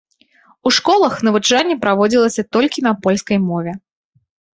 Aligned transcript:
У 0.69 0.69
школах 0.77 1.13
навучанне 1.27 1.75
праводзілася 1.83 2.45
толькі 2.57 2.85
на 2.87 2.93
польскай 3.09 3.37
мове. 3.51 3.75